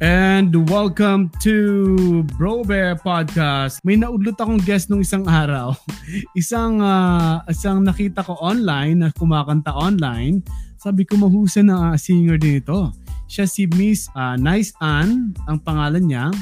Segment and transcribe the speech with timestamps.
[0.00, 3.84] And welcome to Bro Bear Podcast.
[3.84, 5.76] May naudlot akong guest nung isang araw.
[6.40, 10.40] isang uh, isang nakita ko online na kumakanta online.
[10.80, 12.96] Sabi ko mahusay na uh, singer din ito.
[13.28, 16.32] Siya si Miss uh, Nice Ann, ang pangalan niya.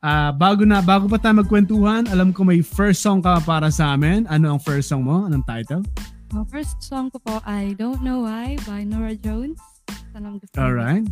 [0.00, 3.92] Uh, bago na bago pa tayo magkwentuhan, alam ko may first song ka para sa
[3.92, 4.24] amin.
[4.32, 5.28] Ano ang first song mo?
[5.28, 5.84] Anong title?
[6.32, 9.60] Ang first song ko po I Don't Know Why by Nora Jones.
[10.56, 11.04] All right.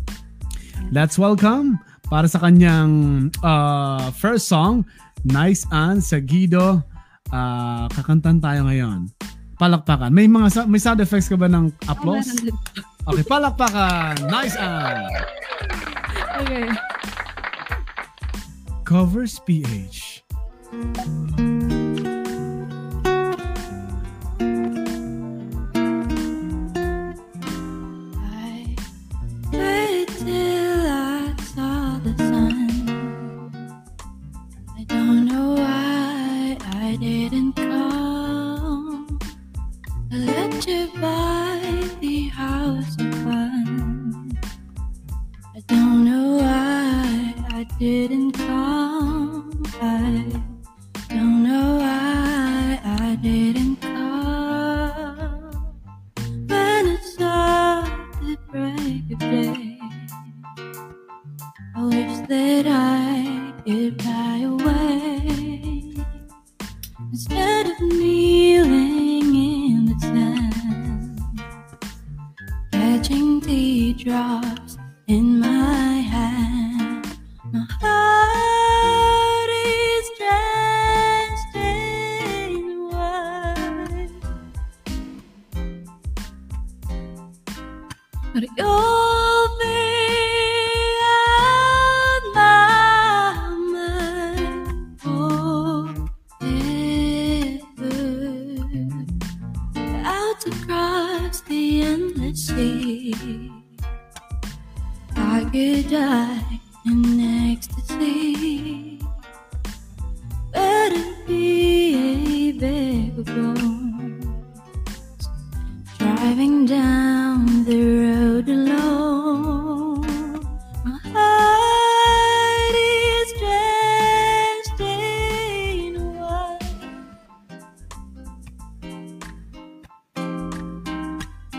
[0.89, 1.77] Let's welcome
[2.11, 2.91] para sa kanyang
[3.39, 4.83] uh, first song,
[5.23, 6.83] Nice Ann sa Guido.
[7.31, 9.07] Uh, kakantan tayo ngayon.
[9.55, 10.11] Palakpakan.
[10.11, 12.27] May mga may sound effects ka ba ng applause?
[13.07, 14.27] Okay, palakpakan.
[14.27, 15.07] Nice Ann.
[16.43, 16.67] Okay.
[18.83, 20.27] Covers PH.
[45.91, 49.21] don't know why I didn't come.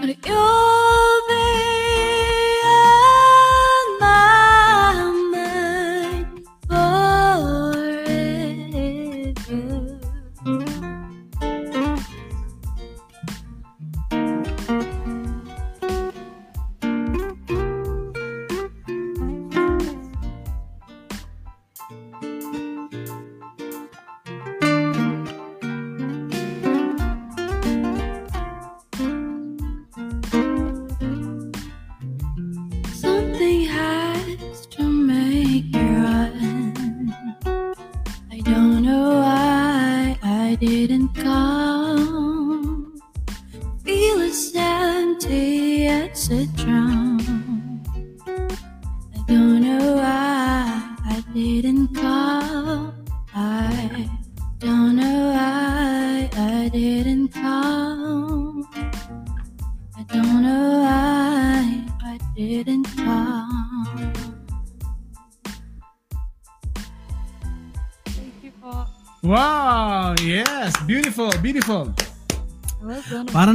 [0.03, 0.72] Parang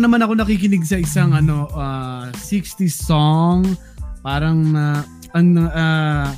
[0.07, 3.67] naman ako nakikinig sa isang ano uh, 60s song.
[4.23, 6.31] Parang na uh, ang uh,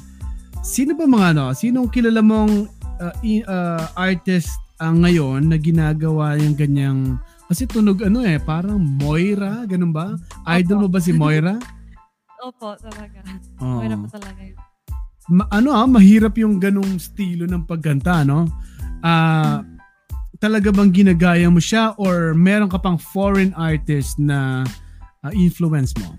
[0.66, 1.53] sino ba mga ano?
[1.53, 2.66] Sinong kilala mong
[2.97, 3.13] uh,
[3.46, 4.50] uh, artist
[4.81, 10.18] uh, ngayon na ginagawa yung ganyang kasi tunog ano eh, parang Moira, ganun ba?
[10.50, 10.83] Idol Opo.
[10.86, 11.54] mo ba si Moira?
[12.50, 13.22] Opo, talaga.
[13.62, 13.86] Oh.
[13.86, 14.57] Moira pa talaga yun.
[15.30, 18.50] Ma- ano ah, mahirap yung ganung estilo ng pagkanta, no?
[19.06, 19.79] Ah, uh,
[20.39, 24.63] talaga bang ginagaya mo siya or meron ka pang foreign artist na
[25.24, 26.15] uh, influence mo?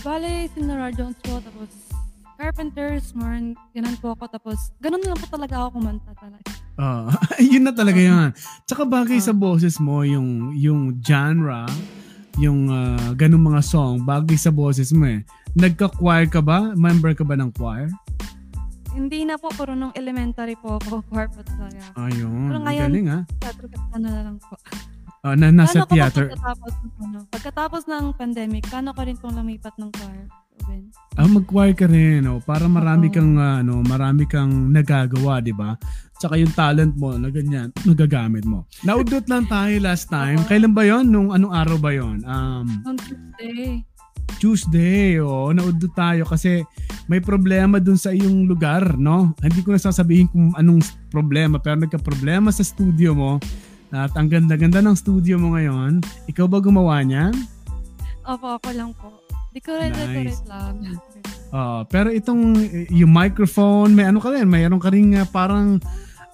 [0.00, 1.68] Bale, si Nora Jones po, tapos
[2.36, 4.28] Carpenters, more ganun po ako.
[4.28, 6.44] Tapos, ganun lang po talaga ako kumanta talaga.
[6.76, 7.08] Uh,
[7.52, 8.28] yun na talaga yan.
[8.68, 11.64] Tsaka bagay uh, sa boses mo, yung, yung genre,
[12.36, 15.24] yung uh, ganung mga song, bagay sa boses mo eh.
[15.56, 16.76] Nagka-choir ka ba?
[16.76, 17.88] Member ka ba ng choir?
[18.96, 21.84] Hindi na po, pero nung elementary po ako, corporate talaga.
[22.00, 23.20] Ayun, pero ngayon, galing ha?
[23.44, 24.56] Theater ka na lang po.
[25.26, 26.26] Uh, na nasa ano theater.
[26.32, 26.72] Pagkatapos,
[27.02, 30.26] ano, pagkatapos ng pandemic, paano ko rin pong lumipat ng choir?
[30.66, 30.82] Beethoven.
[31.16, 35.78] Ah, mag-choir ka rin, oh, para marami kang ah, ano, marami kang nagagawa, 'di ba?
[36.16, 38.64] Tsaka yung talent mo na ganyan, nagagamit mo.
[38.84, 40.40] Naudot lang tayo last time.
[40.48, 41.08] Kailan ba 'yon?
[41.08, 42.24] Nung anong araw ba 'yon?
[42.24, 43.84] Um, On Tuesday.
[44.36, 46.62] Tuesday, oh, naudot tayo kasi
[47.06, 49.32] may problema dun sa iyong lugar, no?
[49.40, 53.32] Hindi ko na sasabihin kung anong problema, pero nagka-problema sa studio mo
[53.94, 56.02] at ang ganda-ganda ng studio mo ngayon.
[56.26, 57.32] Ikaw ba gumawa niyan?
[58.26, 59.14] Opo, ako lang po.
[59.54, 60.02] Decorate, Nice.
[60.04, 60.74] decorate lang.
[61.54, 65.78] Ah, pero itong eh, yung microphone, may ano ka rin, mayroon ka rin ah, parang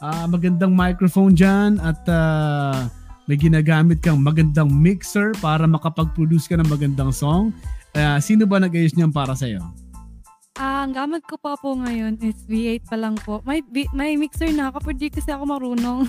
[0.01, 2.89] ah, magandang microphone dyan at ah,
[3.29, 7.53] may ginagamit kang magandang mixer para makapag-produce ka ng magandang song.
[7.93, 9.61] Ah, sino ba nag-ayos niyan para sa'yo?
[10.57, 13.41] Ah, ang gamit ko pa po ngayon is V8 pa lang po.
[13.45, 13.65] May
[13.97, 16.05] may mixer na ako, pero di kasi ako marunong.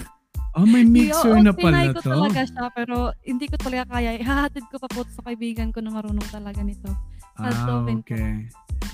[0.56, 2.12] Oh, may mixer na pala ko to.
[2.12, 4.20] talaga siya, pero hindi ko talaga kaya.
[4.20, 6.92] Ihahatid ko pa po sa kaibigan ko na marunong talaga nito.
[7.40, 7.88] Ah, po.
[7.88, 8.48] okay.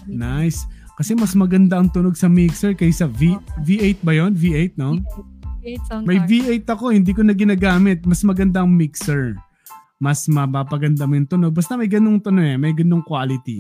[0.06, 0.70] Nice.
[0.96, 4.32] Kasi mas maganda ang tunog sa mixer kaysa V V8 ba 'yon?
[4.38, 5.02] V8, no?
[5.60, 6.30] V8 sound May card.
[6.30, 8.06] V8 ako, hindi ko na ginagamit.
[8.06, 9.36] Mas maganda ang mixer.
[10.00, 11.52] Mas mapapaganda mo yung tunog.
[11.52, 13.60] Basta may ganung tunog eh, may ganung quality.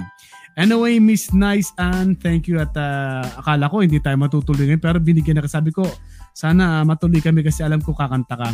[0.55, 4.97] Anyway, Miss Nice Ann, thank you at ah, akala ko hindi tayo matutuloy ngayon pero
[4.99, 5.87] binigyan na kasabi ko
[6.33, 8.49] sana ah, matuloy kami kasi alam ko kakanta ka.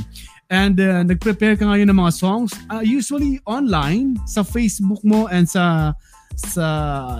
[0.49, 5.45] And ah, nag-prepare ka ngayon ng mga songs ah, usually online sa Facebook mo and
[5.45, 5.93] sa
[6.35, 6.67] sa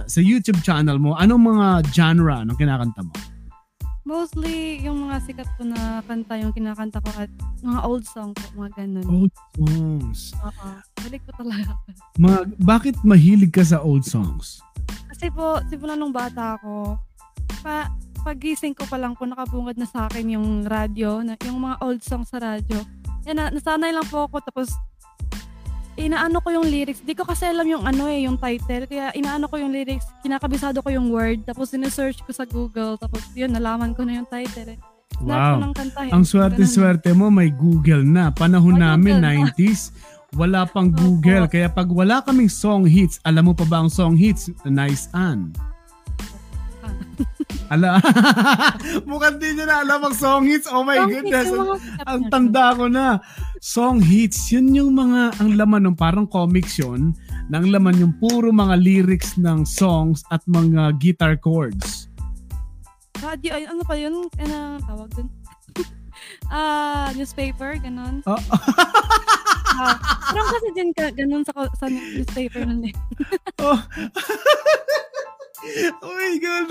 [0.06, 1.14] sa YouTube channel mo.
[1.16, 3.35] Anong mga genre ng kinakanta mo?
[4.06, 7.32] Mostly, yung mga sikat po na kanta yung kinakanta ko at
[7.66, 9.06] mga old song po, mga ganun.
[9.10, 10.30] Old songs.
[10.46, 10.68] Oo.
[11.02, 11.74] Balik po talaga.
[12.22, 14.62] Mga, bakit mahilig ka sa old songs?
[15.10, 17.02] Kasi po, simula nung bata ako,
[17.66, 17.90] pa,
[18.22, 22.06] pagising ko pa lang po, nakabungad na sa akin yung radyo, na, yung mga old
[22.06, 22.78] songs sa radyo.
[23.26, 24.70] Yan na, nasanay lang po ako, tapos
[25.96, 27.02] inaano ko yung lyrics.
[27.02, 28.88] Di ko kasi alam yung ano eh, yung title.
[28.88, 33.24] Kaya inaano ko yung lyrics, kinakabisado ko yung word, tapos sinesearch ko sa Google, tapos
[33.34, 34.80] yun, nalaman ko na yung title eh.
[35.24, 35.72] Wow.
[35.72, 36.12] kantahin.
[36.12, 36.28] Ang Ganun.
[36.28, 38.36] swerte-swerte mo, may Google na.
[38.36, 39.56] Panahon namin, Google na.
[39.56, 39.96] 90s,
[40.36, 40.92] wala pang.
[40.92, 41.48] Google.
[41.48, 44.52] Kaya pag wala kaming song hits, alam mo pa ba ang song hits?
[44.68, 45.56] Nice Ann.
[47.66, 47.98] Ala,
[49.10, 50.70] mukhang di niya na alam ang song hits.
[50.70, 51.50] Oh my Song goodness.
[51.50, 53.18] hits Ang na tanda ko na.
[53.66, 57.18] Song hits, yun yung mga, ang laman ng parang comics yun,
[57.50, 62.06] na ang laman yung puro mga lyrics ng songs at mga guitar chords.
[63.26, 64.30] Radio, ay, ano pa yun?
[64.38, 65.34] Ano tawag dun?
[66.46, 68.22] Ah, newspaper, ganun.
[68.30, 68.38] Oh.
[69.76, 69.92] Ah,
[70.32, 72.96] parang kasi din ka, ganun sa, sa newspaper nun eh.
[73.60, 73.76] Oh.
[76.04, 76.70] oh my God.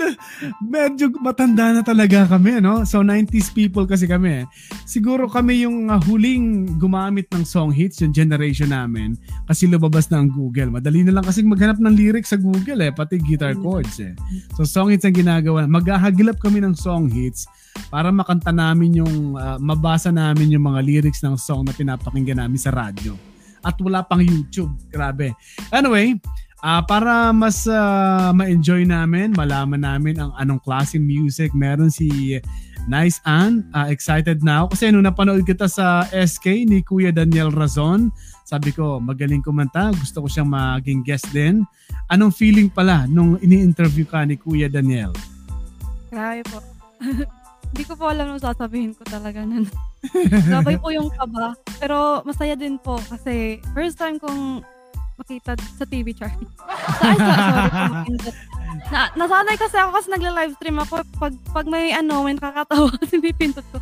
[0.61, 2.85] Medyo matanda na talaga kami, no?
[2.85, 4.45] So, 90s people kasi kami.
[4.85, 9.17] Siguro kami yung uh, huling gumamit ng song hits, yung generation namin.
[9.49, 10.69] Kasi lumabas na ang Google.
[10.73, 14.13] Madali na lang kasi maghanap ng lyrics sa Google eh, pati guitar chords eh.
[14.57, 15.65] So, song hits ang ginagawa.
[15.65, 17.49] Maghahagilap kami ng song hits
[17.89, 22.59] para makanta namin yung, uh, mabasa namin yung mga lyrics ng song na pinapakinggan namin
[22.61, 23.15] sa radyo.
[23.65, 24.69] At wala pang YouTube.
[24.93, 25.33] Grabe.
[25.73, 26.21] Anyway,
[26.65, 32.41] Ah, para mas ah, ma-enjoy namin, malaman namin ang anong klase music meron si
[32.89, 33.69] Nice Ann.
[33.69, 38.09] Ah, excited na ako kasi nung napanood kita sa SK ni Kuya Daniel Razon,
[38.49, 41.61] sabi ko magaling kumanta, gusto ko siyang maging guest din.
[42.09, 45.13] Anong feeling pala nung ini-interview ka ni Kuya Daniel?
[46.09, 46.65] Grabe po.
[47.69, 49.69] Hindi ko po alam nung sasabihin ko talaga nun.
[50.49, 51.53] Gabay po yung kaba.
[51.77, 54.65] Pero masaya din po kasi first time kong
[55.15, 56.45] makita sa TV sa- sorry.
[58.91, 61.01] Na, nasanay kasi ako kasi nagla-livestream ako.
[61.17, 63.81] Pag, pag may ano, may nakakatawa kasi pipindot ko.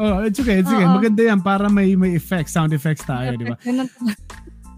[0.00, 0.84] Oh, it's okay, it's okay.
[0.84, 0.98] Oo.
[0.98, 3.56] Maganda yan para may may effects, sound effects tayo, di ba?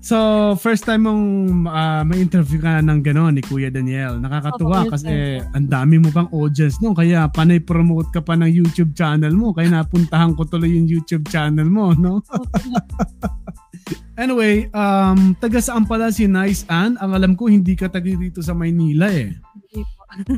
[0.04, 1.24] So, first time mong
[1.64, 4.20] ah, may interview ka ng gano'n ni Kuya Daniel.
[4.20, 8.36] Nakakatuwa first kasi time ang dami mo pang audience no Kaya panay promote ka pa
[8.36, 9.56] ng YouTube channel mo.
[9.56, 12.20] Kaya napuntahan ko tuloy yung YouTube channel mo, no?
[14.14, 16.96] anyway, um, taga saan pala si Nice Ann?
[16.98, 19.34] Ang alam ko, hindi ka taga dito sa Maynila eh.
[19.34, 20.02] Hindi po.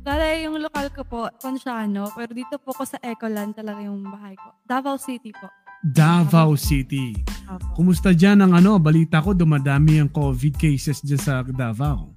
[0.00, 4.32] Dahil yung lokal ko po, Ponciano, pero dito po ko sa Ecoland talaga yung bahay
[4.32, 4.56] ko.
[4.64, 5.44] Davao City po.
[5.80, 7.12] Davao City.
[7.46, 7.76] Opo.
[7.76, 8.80] Kumusta dyan ang ano?
[8.80, 12.16] Balita ko, dumadami ang COVID cases dyan sa Davao.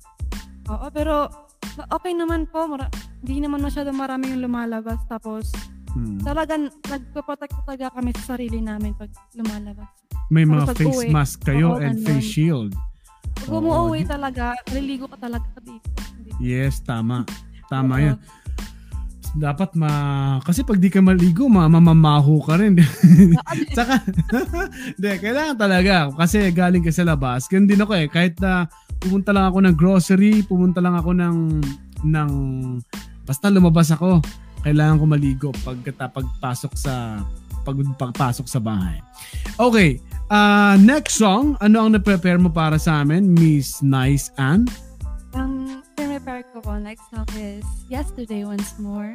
[0.72, 1.28] Oo, pero
[1.92, 2.68] okay naman po.
[2.68, 5.00] Mara- Hindi naman masyado marami yung lumalabas.
[5.08, 5.48] Tapos
[5.94, 6.18] Hmm.
[6.20, 9.88] talagang nagpo-protect talaga kami sa sarili namin pag lumalabas.
[10.32, 12.08] May mga face mask kayo Oo, and ganun.
[12.08, 12.72] face shield.
[13.44, 15.90] Pag Oo, umuwi talaga, naliligo ka talaga dito.
[16.40, 17.28] Yes, tama.
[17.68, 18.04] Tama Oo.
[18.04, 18.18] yan.
[19.34, 19.90] Dapat ma...
[20.46, 22.78] Kasi pag di ka maligo, ma mamamaho ka rin.
[23.76, 23.98] Tsaka,
[24.96, 26.14] hindi, kailangan talaga.
[26.14, 27.50] Kasi galing ka sa labas.
[27.50, 28.08] Ganun din ako eh.
[28.08, 28.70] Kahit na
[29.02, 31.38] pumunta lang ako ng grocery, pumunta lang ako ng
[32.04, 32.32] ng
[33.26, 34.22] basta lumabas ako.
[34.64, 37.20] Kailangan ko maligo pagkata pagpasok sa
[37.64, 39.00] pag pagpasok sa bahay.
[39.60, 40.00] Okay,
[40.34, 44.66] uh, next song, ano ang na-prepare mo para sa amin, Miss Nice Ann?
[45.38, 49.14] Ang prepare ko po next song is Yesterday Once More.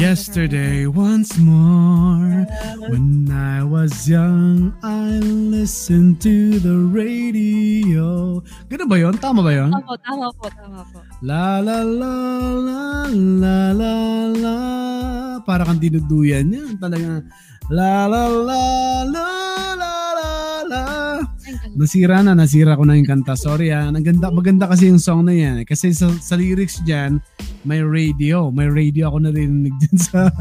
[0.00, 2.48] Yesterday once more
[2.88, 8.40] When I was young I listened to the radio
[8.72, 9.12] Ganun ba yun?
[9.20, 9.68] Tama ba yun?
[9.68, 11.04] Tama po, tama po, tama po.
[11.20, 12.16] La la la
[12.64, 13.94] la la la
[14.32, 14.56] la
[15.44, 17.20] Para kang dinuduyan yan talaga
[17.68, 18.56] La la la
[19.04, 19.23] la la la la
[21.84, 23.36] Nasira na, nasira ko na yung kanta.
[23.36, 23.92] Sorry ah.
[23.92, 25.68] Maganda, maganda kasi yung song na yan.
[25.68, 27.20] Kasi sa, sa lyrics dyan,
[27.60, 28.48] may radio.
[28.48, 30.32] May radio ako narinig din sa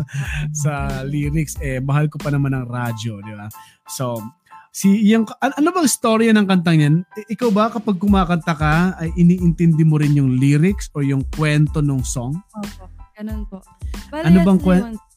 [0.55, 1.59] sa lyrics.
[1.59, 3.51] Eh, mahal ko pa naman ang radyo, di ba?
[3.91, 4.23] So,
[4.71, 6.95] si yung ano, bang story ng kantang yan?
[7.27, 12.07] Ikaw ba kapag kumakanta ka ay iniintindi mo rin yung lyrics or yung kwento ng
[12.07, 12.39] song?
[12.55, 12.87] Opo,
[13.19, 13.59] ganun po.
[14.07, 15.12] Bale, Ano bang yesterday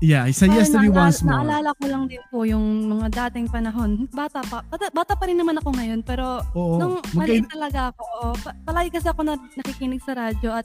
[0.00, 1.32] kwen- once- Yeah, sa Parang yesterday naala- once more.
[1.36, 3.90] Naalala ko lang din po yung mga dating panahon.
[4.10, 4.64] Bata pa.
[4.64, 6.00] Bata, bata pa rin naman ako ngayon.
[6.02, 6.76] Pero Oo.
[6.76, 10.48] nung maliit talaga ako, oo, pa- palagi kasi ako na, nakikinig sa radyo.
[10.50, 10.64] At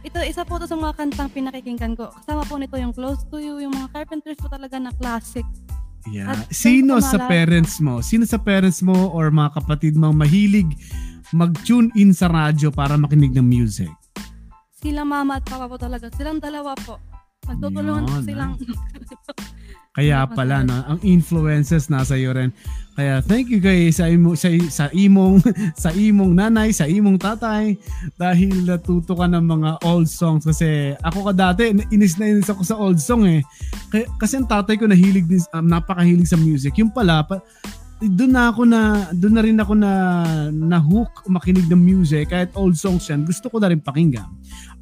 [0.00, 2.14] ito, isa po to sa mga kantang pinakikinggan ko.
[2.14, 5.42] Kasama po nito yung Close to You, yung mga Carpenters po talaga na classic.
[6.06, 6.30] Yeah.
[6.30, 7.98] At Sino sa maalala- parents mo?
[7.98, 10.70] Sino sa parents mo or mga kapatid mo mahilig
[11.30, 13.90] mag-tune in sa radyo para makinig ng music?
[14.72, 16.06] Sila mama at papa po talaga.
[16.14, 17.02] Silang dalawa po.
[17.46, 18.52] Nagtutulungan Yun, silang...
[19.96, 22.52] Kaya pala no, ang influences nasa iyo rin.
[22.92, 25.40] Kaya thank you guys sa imo sa, sa imong
[25.84, 27.80] sa imong nanay, sa imong tatay
[28.20, 32.60] dahil natuto ka ng mga old songs kasi ako ka dati inis na inis ako
[32.60, 33.40] sa old song eh.
[33.88, 36.76] Kaya, kasi ang tatay ko nahilig din um, napakahilig sa music.
[36.76, 37.40] Yung pala pa,
[37.96, 39.92] doon na ako na doon na rin ako na
[40.52, 44.28] na hook makinig ng music kahit old songs yan gusto ko na rin pakinggan.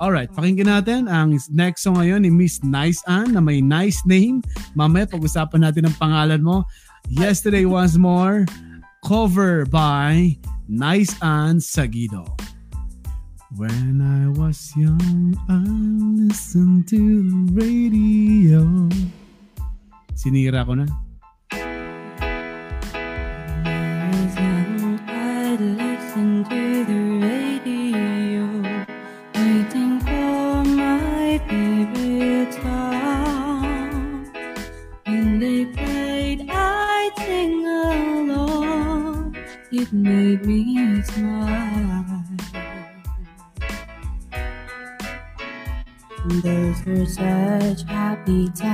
[0.02, 4.42] Alright pakinggan natin ang next song ngayon ni Miss Nice Ann na may nice name.
[4.74, 6.66] Mamaya pag-usapan natin ang pangalan mo.
[7.06, 8.50] Yesterday Once More
[9.06, 10.34] cover by
[10.66, 12.26] Nice Ann Sagido.
[13.54, 15.62] When I was young I
[16.18, 18.66] listened to the radio.
[20.18, 21.03] Sinira ko na
[48.26, 48.73] 你在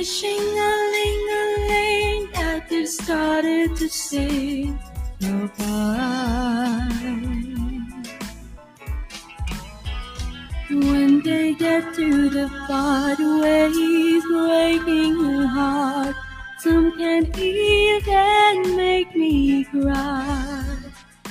[0.00, 4.26] Every shing-a-ling-a-ling that you started to so
[5.58, 6.88] fine.
[10.70, 16.16] When they get to the part where he's breaking her heart,
[16.60, 20.64] some can even make me cry.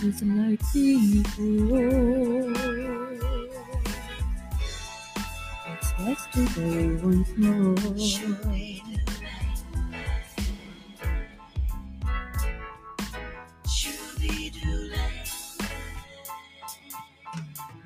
[0.03, 2.53] It's like before.
[6.39, 7.75] Yesterday once more.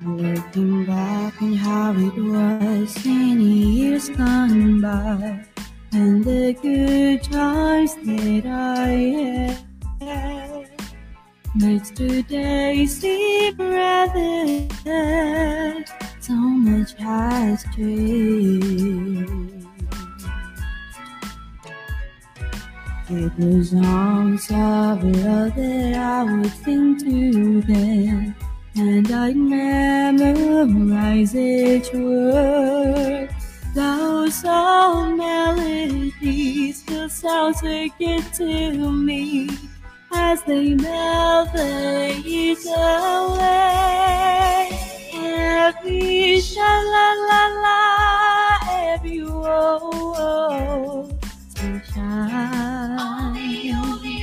[0.06, 5.44] Looking back on how it was many years gone by,
[5.92, 8.88] and the good times that I
[10.00, 10.68] had
[11.56, 16.03] makes today seem rather sad.
[16.26, 17.66] So much changed.
[23.10, 28.34] It was songs of that I would sing to them,
[28.74, 33.28] and I'd memorize each word.
[33.74, 39.50] Those old melodies still sound so good to me
[40.10, 44.73] as they melt the years away
[45.66, 47.78] every sha la la la,
[48.92, 51.08] every oh oh,
[51.56, 52.98] sunshine.
[53.00, 54.14] Only, only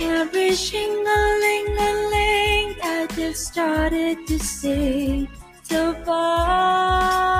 [0.00, 5.28] every shingle ling a ling that just started to sing
[5.62, 7.38] so far.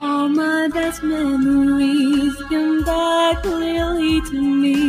[0.00, 4.87] All my best memories come back clearly to me.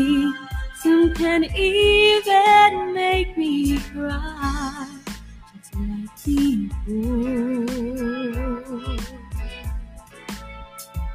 [1.20, 4.88] Can even make me cry,
[5.54, 7.66] just like before.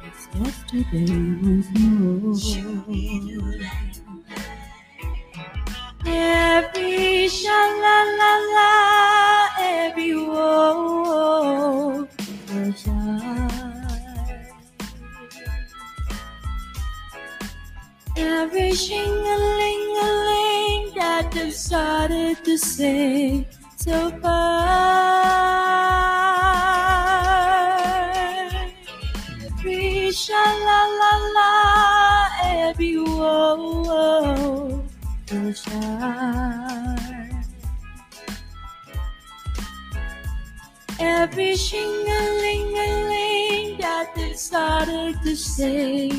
[0.05, 1.09] It's yesterday
[1.41, 2.35] once more.
[6.05, 8.71] Every sha la la la,
[9.57, 10.85] every will.
[18.17, 19.84] Every shing-a-ling-a-ling
[21.35, 24.55] then started to say so far.
[29.63, 30.45] Reach la
[30.99, 31.51] la la,
[32.43, 34.83] every woe, oh,
[35.31, 35.53] oh,
[40.97, 46.09] Every shing-a-ling-a-ling that they started to say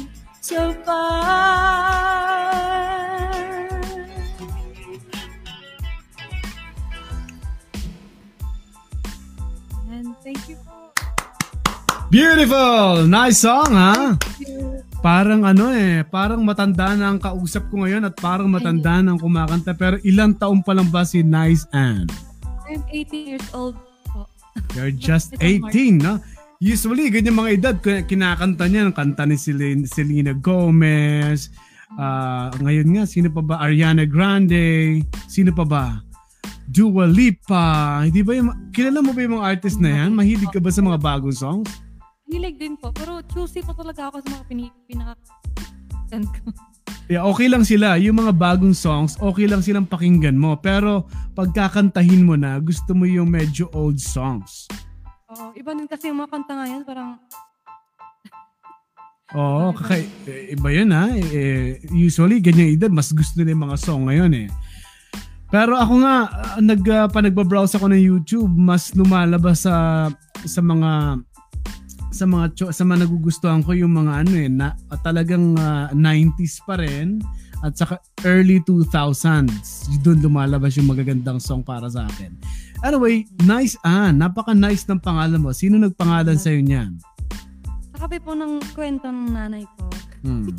[0.43, 2.96] so far.
[10.27, 10.75] Thank you po.
[12.11, 13.07] Beautiful!
[13.07, 14.19] Nice song, ha?
[14.19, 14.83] Thank you.
[15.07, 19.21] Parang ano eh, parang matanda na ang kausap ko ngayon at parang matanda na ang
[19.23, 19.71] kumakanta.
[19.79, 22.11] Pero ilang taon pa lang ba si Nice Ann?
[22.67, 23.79] I'm 18 years old
[24.11, 24.27] po.
[24.75, 25.71] You're just Ito, Mark.
[25.71, 26.19] 18, no?
[26.59, 27.77] Usually, ganyan mga edad,
[28.09, 31.53] kinakanta niya, ang kanta ni Selena, Selena Gomez.
[31.95, 33.55] Ah, ngayon nga, sino pa ba?
[33.63, 35.05] Ariana Grande.
[35.31, 36.06] Sino pa ba?
[36.67, 38.03] Dua Lipa.
[38.03, 40.11] Hindi ba yung, kilala mo ba yung mga artist na yan?
[40.15, 41.71] Mahilig ka ba sa mga bagong songs?
[42.27, 42.91] Hilig din po.
[42.91, 46.51] Pero choosy po talaga ako sa mga pini- pinaka ko.
[47.07, 47.95] Yeah, okay lang sila.
[48.03, 50.59] Yung mga bagong songs, okay lang silang pakinggan mo.
[50.59, 51.07] Pero
[51.39, 54.67] pagkakantahin mo na, gusto mo yung medyo old songs.
[55.31, 57.11] Oo, iba din kasi yung mga kanta ngayon, parang
[59.39, 61.15] Oo, kakay, eh, iba yun ha.
[61.15, 64.47] Eh, usually, ganyan edad, mas gusto nila yung mga song ngayon eh.
[65.47, 70.09] Pero ako nga, ah, nag, uh, pa nagbabrowse ako ng YouTube, mas lumalabas sa
[70.43, 71.23] sa mga
[72.11, 76.65] sa mga sa mga nagugustuhan ko yung mga ano eh na ah, talagang ah, 90s
[76.67, 77.23] pa rin
[77.65, 79.89] at saka early 2000s.
[80.03, 82.35] Doon lumalabas yung magagandang song para sa akin.
[82.83, 85.55] Anyway, nice ah, napaka-nice ng pangalan mo.
[85.55, 86.97] Sino nagpangalan sa niyan?
[87.97, 89.89] nakabi po ng kwento ng nanay ko.
[90.27, 90.51] Hmm.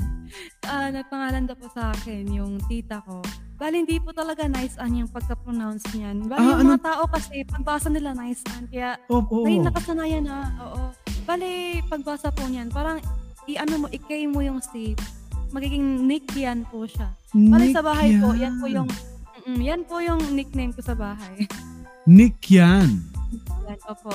[0.67, 3.23] Ah, nagpangalan daw po sa akin yung tita ko.
[3.55, 6.27] Bali, hindi po talaga nice an yung pagka-pronounce niyan.
[6.27, 8.67] Bali, Ah, yung ano- mga tao kasi, pagbasa nila nice an.
[8.67, 9.47] Kaya, Oh, oh.
[9.47, 10.51] may nakasanayan na.
[10.61, 10.91] Oo.
[11.23, 12.99] Bali, pagbasa po niyan, parang,
[13.45, 14.99] i-ano mo, i-kay mo yung state.
[15.49, 17.15] Magiging Nick yan po siya.
[17.31, 18.91] Bali, sa bahay po, yan po yung,
[19.47, 21.47] mm, yan po yung nickname ko sa bahay.
[22.05, 23.07] Nick yan.
[23.63, 24.11] yan, opo.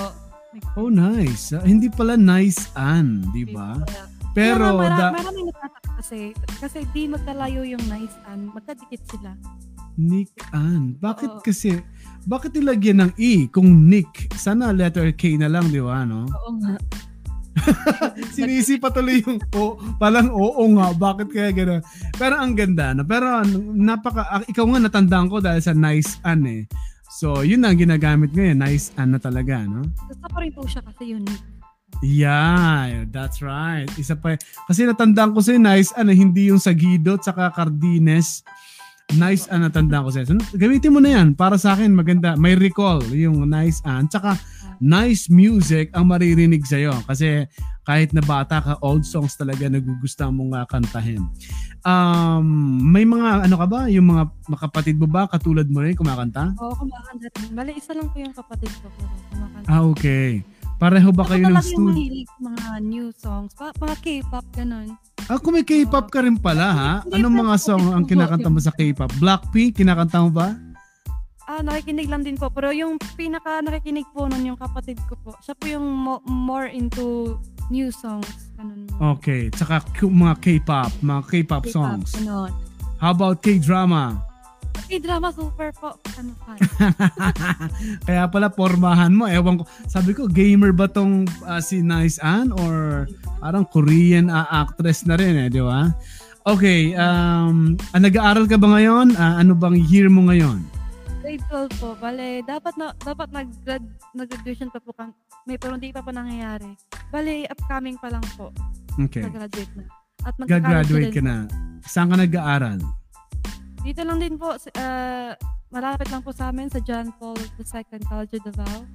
[0.76, 1.56] Oh, nice.
[1.56, 3.72] Ah, hindi pala nice Ann, di ba?
[4.32, 5.48] Pero, Kaya nga, da, mara- maraming
[6.02, 9.38] kasi, kasi di magkalayo yung nice an, magkadikit sila.
[10.00, 10.96] Nick Ann.
[10.98, 11.42] Bakit Oo.
[11.44, 11.78] kasi,
[12.24, 14.32] bakit nilagyan ng E kung Nick?
[14.34, 16.24] Sana letter K na lang, di ba, no?
[16.24, 16.80] Oo nga.
[18.34, 19.76] Sinisi pa tuloy yung O.
[20.00, 21.84] Palang oo nga, bakit kaya gano'n?
[22.16, 23.04] Pero ang ganda, no?
[23.04, 23.44] Pero
[23.76, 26.64] napaka, ah, ikaw nga natandaan ko dahil sa nice Ann eh.
[27.12, 28.64] So, yun na ang ginagamit ngayon.
[28.64, 29.84] Nice Ann na talaga, no?
[30.08, 31.51] Gusto ko rin po siya kasi unique.
[32.00, 33.86] Yeah, that's right.
[34.00, 34.40] Isa pa.
[34.66, 38.40] Kasi natandaan ko sa'yo, nice, ano, hindi yung Sagido at saka Cardines.
[39.12, 40.24] Nice, ano, natandaan ko sa'yo.
[40.32, 41.36] So, gamitin mo na yan.
[41.36, 42.32] Para sa akin, maganda.
[42.34, 44.08] May recall, yung nice, an.
[44.08, 44.40] Tsaka,
[44.80, 46.96] nice music ang maririnig sa'yo.
[47.04, 47.44] Kasi,
[47.82, 51.22] kahit na bata ka, old songs talaga nagugustuhan mong uh, kantahin.
[51.82, 53.80] Um, may mga, ano ka ba?
[53.90, 55.26] Yung mga makapatid mo ba?
[55.26, 56.54] Katulad mo rin, kumakanta?
[56.62, 57.50] Oo, kumakanta rin.
[57.54, 58.86] Bali, isa lang po yung kapatid ko.
[59.34, 59.66] Kumakanta.
[59.66, 60.46] Ah, okay.
[60.82, 61.94] Pareho ba kayo ng studio?
[61.94, 63.54] mahilig sa mga new songs.
[63.54, 64.98] Pa, mga K-pop, ganun.
[65.30, 66.92] Ah, kung may K-pop ka rin pala ha?
[67.06, 69.14] Anong mga song ang kinakanta mo sa K-pop?
[69.22, 70.58] Blackpink, kinakanta mo ba?
[71.46, 72.50] Ah, nakikinig lang din po.
[72.50, 75.30] Pero yung pinaka nakikinig po nun yung kapatid ko po.
[75.38, 77.38] Siya po yung mo- more into
[77.70, 78.50] new songs.
[78.58, 78.90] Ganun.
[78.98, 82.10] Okay, tsaka k- mga K-pop, mga K-pop K-pop, songs.
[82.18, 82.50] Ganun.
[82.98, 84.18] How about K-drama?
[84.92, 85.96] K-drama super po.
[86.20, 86.58] Ano fan.
[88.08, 89.64] Kaya pala pormahan mo, ewan ko.
[89.88, 93.08] Sabi ko, gamer ba tong ah, si Nice Ann or
[93.40, 95.88] parang Korean ah, actress na rin eh, di ba?
[96.42, 99.14] Okay, um, ah, nag-aaral ka ba ngayon?
[99.16, 100.60] Ah, ano bang year mo ngayon?
[101.22, 101.88] Grade 12 po.
[102.02, 105.14] Bale, dapat na dapat nag-grad, nag-graduation pa po kang,
[105.46, 106.74] may pero hindi pa po nangyayari.
[107.14, 108.50] Bale, upcoming pa lang po.
[108.98, 109.22] Okay.
[109.22, 109.84] Nag-graduate na.
[110.26, 111.46] At magka-college ka na.
[111.86, 113.01] Saan ka nag-aaral?
[113.82, 115.34] Dito lang din po, ah,
[115.74, 118.86] malapit lang po sa amin sa John Paul II College of Davao.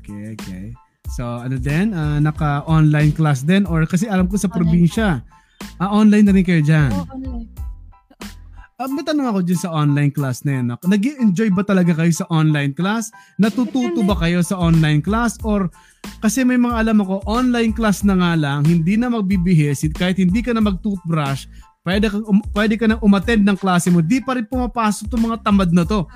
[0.00, 0.64] Okay, okay.
[1.12, 1.92] So, ano din?
[1.92, 3.68] ah, naka-online class din?
[3.68, 5.20] Or kasi alam ko sa Online probinsya,
[5.76, 6.88] ah, online na rin kayo dyan.
[6.96, 7.52] Oo, online.
[8.74, 10.66] Ah, may tanong ako dyan sa online class na yun.
[10.72, 13.14] nag enjoy ba talaga kayo sa online class?
[13.38, 15.38] Natututo ba kayo sa online class?
[15.46, 15.70] Or
[16.24, 20.42] kasi may mga alam ako, online class na nga lang, hindi na magbibihis, kahit hindi
[20.42, 21.46] ka na mag-toothbrush,
[21.84, 25.24] pwede ka, um, pwede ka na umattend ng klase mo, di pa rin pumapasok itong
[25.30, 26.08] mga tamad na to.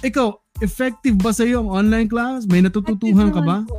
[0.00, 0.30] Ikaw,
[0.62, 2.46] effective ba sa iyo ang online class?
[2.46, 3.66] May natututuhan ka ba?
[3.66, 3.76] po.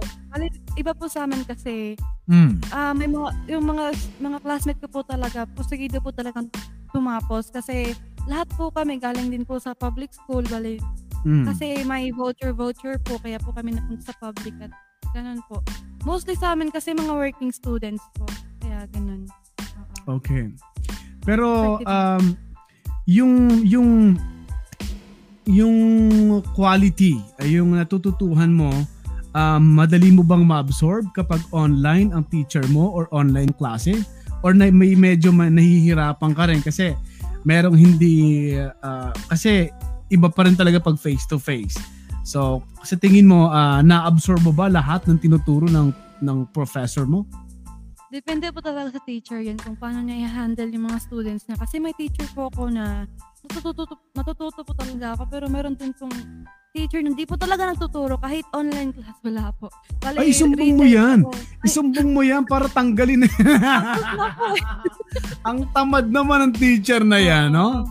[0.78, 1.98] Iba po sa amin kasi,
[2.30, 2.62] Mm.
[2.70, 6.46] ah may mga, yung mga, mga classmate ko po talaga, pusigido po talagang
[6.94, 7.98] tumapos kasi
[8.30, 10.78] lahat po kami galing din po sa public school, bali,
[11.26, 11.50] Mm.
[11.50, 14.70] kasi may voucher-voucher po, kaya po kami napunta sa public at
[15.18, 15.66] ganun po.
[16.06, 18.30] Mostly sa amin kasi mga working students po,
[18.62, 19.26] kaya ganun.
[20.06, 20.22] Oo.
[20.22, 20.54] Okay.
[21.28, 22.24] Pero um
[23.04, 24.16] yung yung
[25.48, 25.78] yung
[26.52, 28.68] quality, ay yung natututuhan mo,
[29.32, 34.04] um, madali mo bang ma-absorb kapag online ang teacher mo or online klase?
[34.44, 36.94] Or na, may medyo ma- nahihirapan ka rin kasi
[37.48, 39.72] merong hindi, uh, kasi
[40.12, 41.80] iba pa rin talaga pag face to face.
[42.28, 47.24] So, sa tingin mo, uh, na-absorb mo ba lahat ng tinuturo ng ng professor mo?
[48.08, 51.60] Depende po talaga sa teacher yan kung paano niya i-handle yung mga students niya.
[51.60, 53.04] Kasi may teacher po ako na
[53.44, 53.84] natututo,
[54.16, 56.16] matututo po talaga ako pero meron din pong
[56.72, 59.68] teacher na hindi po talaga nagtuturo kahit online class wala po.
[60.00, 61.20] Bale, Ay, isumbong mo yan.
[61.28, 61.36] po.
[61.36, 63.34] Ay, Isumbong mo yan para tanggalin eh.
[65.48, 67.84] Ang tamad naman ng teacher na yan, no?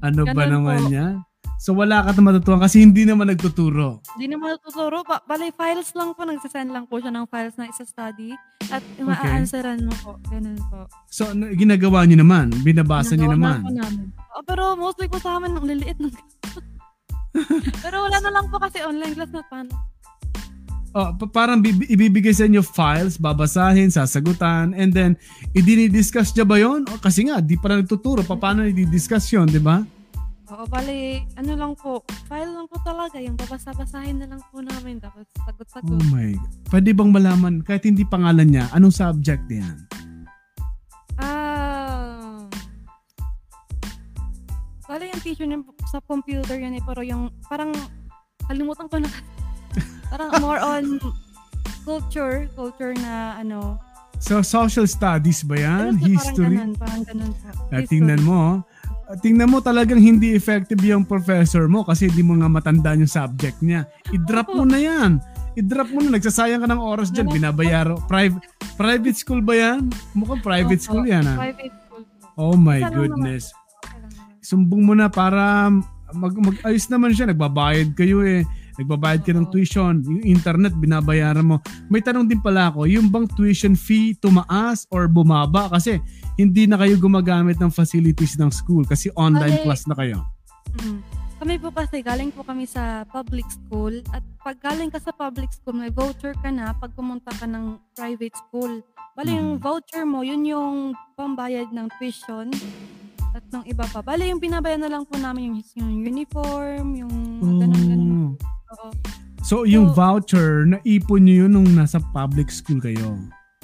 [0.00, 0.90] Ano ba Ganun naman po.
[0.90, 1.14] yan?
[1.60, 4.00] So wala ka na matutuwa kasi hindi naman nagtuturo.
[4.16, 5.04] Hindi naman natuturo.
[5.04, 6.24] Ba, bale, files lang po.
[6.24, 8.32] Nagsasend lang po siya ng files na isa-study.
[8.72, 10.16] At ma-answeran mo po.
[10.32, 10.88] Ganun po.
[11.12, 13.60] So ano, ginagawa niyo naman, binabasa niyo naman.
[13.60, 14.08] na namin.
[14.08, 16.08] Oo, pero mostly po sa amin, ang liliit ng
[17.84, 19.70] Pero wala na lang po kasi online class na paano.
[20.90, 25.14] Oh, pa- parang bibi- ibibigay sa inyo files, babasahin, sasagutan, and then
[25.54, 26.82] idini-discuss niya ba yon?
[26.90, 29.84] O, kasi nga, di pa na nagtuturo, pa- paano i-discuss yun, di ba?
[30.50, 34.98] Oo, bali, ano lang po, file lang po talaga, yung babasa-basahin na lang po namin,
[34.98, 36.02] tapos Oh sagot-sagot.
[36.10, 36.34] my
[36.66, 39.78] Pwede bang malaman, kahit hindi pangalan niya, anong subject niyan?
[41.22, 42.42] Ah,
[44.90, 47.70] bali yung teacher niya sa computer yun eh, pero yung, parang,
[48.50, 49.06] kalimutan ko na,
[50.10, 50.98] parang more on
[51.86, 53.78] culture, culture na ano,
[54.20, 55.96] So, social studies ba yan?
[55.96, 56.60] Ano History?
[56.60, 57.48] Parang ganun, parang ganun po.
[57.72, 57.88] Ah, History.
[57.88, 58.56] tingnan mo, ah,
[59.18, 63.58] tingnan mo talagang hindi effective yung professor mo kasi hindi mo nga matandaan yung subject
[63.58, 63.90] niya.
[64.14, 65.18] I-drop mo na yan.
[65.58, 66.14] I-drop mo na.
[66.14, 67.26] Nagsasayang ka ng oras dyan.
[67.26, 67.98] Binabayaro.
[68.06, 68.46] Private,
[68.78, 69.90] private school ba yan?
[70.14, 71.38] Mukhang private school yan ah.
[71.38, 72.26] Private school po.
[72.38, 73.50] Oh my goodness.
[74.38, 75.66] Sumbong mo na para
[76.14, 77.34] mag, mag-ayos naman siya.
[77.34, 78.46] Nagbabayad kayo eh.
[78.80, 80.00] Nagbabayad ka ng tuition.
[80.00, 81.60] Yung internet, binabayaran mo.
[81.92, 85.68] May tanong din pala ako, yung bang tuition fee tumaas or bumaba?
[85.68, 86.00] Kasi
[86.40, 90.24] hindi na kayo gumagamit ng facilities ng school kasi online Bale, class na kayo.
[90.80, 91.04] Mm.
[91.40, 95.48] Kami po kasi galing po kami sa public school at pag galing ka sa public
[95.48, 98.84] school may voucher ka na pag pumunta ka ng private school.
[99.16, 99.64] Bali yung Mhm.
[99.64, 102.52] voucher mo, yun yung pambayad ng tuition
[103.32, 104.04] at ng iba pa.
[104.04, 107.14] Bali yung binabayad na lang po namin yung, yung uniform, yung.
[107.40, 108.59] Oh.
[108.70, 108.88] Oo.
[109.40, 113.16] So yung So- voucher, naipon nyo yun nung nasa public school kayo.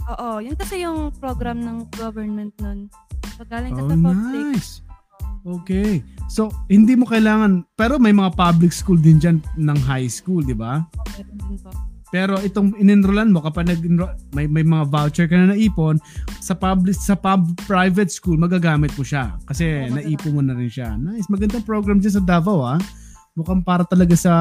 [0.06, 2.86] Oo, yun kasi yung program ng government nun.
[3.36, 4.70] Pag galing Oh, sa public, nice.
[5.46, 6.02] Okay.
[6.26, 10.54] So, hindi mo kailangan, pero may mga public school din dyan ng high school, di
[10.54, 10.82] ba?
[10.98, 11.70] okay din po.
[12.06, 13.82] Pero itong in-enrollan mo kapag nag
[14.30, 15.98] may may mga voucher ka na naipon
[16.38, 20.70] sa public sa pub private school magagamit mo siya kasi Oo, naipon mo na rin
[20.70, 20.94] siya.
[20.94, 22.78] Nice, magandang program diyan sa Davao ah.
[23.34, 24.32] Mukhang para talaga sa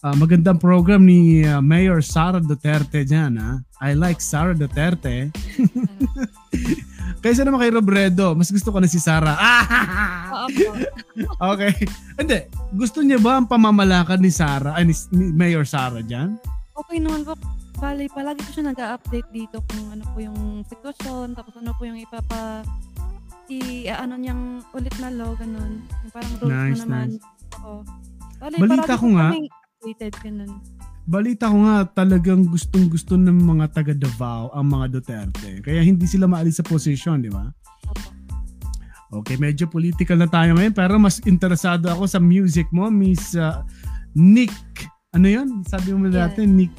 [0.00, 3.54] ah, magandang program ni ah, Mayor Sara Duterte diyan ah.
[3.78, 5.30] I like Sara Duterte.
[7.22, 9.34] Kaysa naman kay Robredo, mas gusto ko na si Sara.
[9.34, 10.46] Ah!
[11.38, 11.74] Okay.
[12.14, 16.38] Hindi, gusto niya ba ang pamamalakad ni Sara, ay ni, ni Mayor Sara diyan?
[16.78, 17.34] Okay naman po.
[17.78, 21.98] Bali, palagi po siya nag-update dito kung ano po yung sitwasyon, tapos ano po yung
[21.98, 22.62] ipapa
[23.48, 25.82] i ano niyang ulit na law, ganun.
[25.82, 27.06] Yung parang rules Nice, na naman.
[27.10, 27.24] nice.
[27.58, 27.80] Oo.
[28.38, 30.58] Bali, Balita ko nga- kaming updated, ganun.
[31.08, 35.62] Balita ko nga talagang gustong-gusto ng mga taga Davao ang mga Duterte.
[35.64, 37.48] Kaya hindi sila maalis sa posisyon, di ba?
[39.08, 43.64] Okay, medyo political na tayo ngayon pero mas interesado ako sa music mo, Miss uh,
[44.12, 44.52] Nick.
[45.16, 45.64] Ano 'yon?
[45.64, 46.28] Sabi mo Yeah.
[46.28, 46.76] dati Nick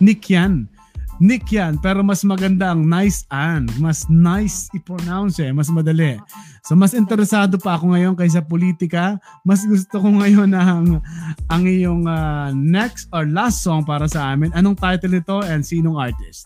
[0.00, 0.72] Nick yan.
[1.16, 3.64] Nick yan, pero mas maganda ang nice Ann.
[3.80, 6.20] Mas nice i-pronounce eh, mas madali.
[6.60, 9.16] So mas interesado pa ako ngayon kaysa politika.
[9.40, 11.00] Mas gusto ko ngayon ang,
[11.48, 14.52] ang iyong uh, next or last song para sa amin.
[14.52, 16.44] Anong title nito and sinong artist?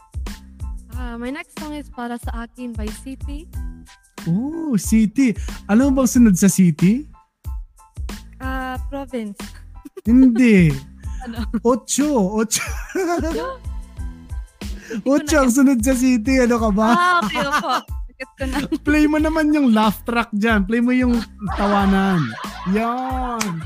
[0.95, 3.51] Uh, my next song is para sa akin by City.
[4.31, 5.35] Oh, City.
[5.67, 7.11] Alam mo bang sunod sa City?
[8.39, 9.39] Uh, province.
[10.07, 10.71] Hindi.
[11.21, 11.45] Ano?
[11.61, 12.41] Ocho.
[12.41, 12.65] Ocho.
[12.97, 13.71] Ocho
[15.37, 16.43] ang sunod sa City.
[16.43, 16.89] Ano ka ba?
[16.91, 17.73] Ah, okay po.
[18.21, 18.59] Get ko na.
[18.87, 20.69] Play mo naman yung laugh track dyan.
[20.69, 21.23] Play mo yung
[21.57, 22.21] tawanan.
[22.75, 23.65] Yan.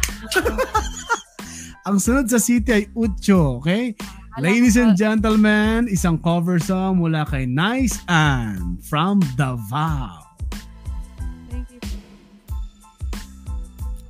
[1.88, 3.58] ang sunod sa City ay Ucho.
[3.58, 3.98] Okay?
[4.34, 10.26] Ladies and gentlemen, isang cover song mula kay Nice Ann from Davao.
[11.46, 11.82] Thank you.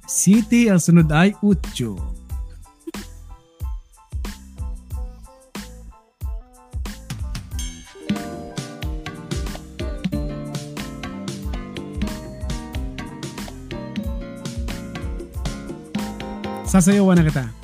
[0.08, 2.13] City, ang sunod ay Ucho.
[16.74, 17.63] Sasayawan na kita.